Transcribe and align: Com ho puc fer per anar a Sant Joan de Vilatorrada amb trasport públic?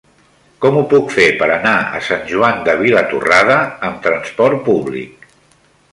Com 0.63 0.77
ho 0.79 0.81
puc 0.93 1.11
fer 1.15 1.27
per 1.41 1.49
anar 1.57 1.73
a 1.99 2.01
Sant 2.09 2.25
Joan 2.33 2.65
de 2.69 2.75
Vilatorrada 2.81 3.59
amb 3.91 4.03
trasport 4.07 4.65
públic? 4.71 5.33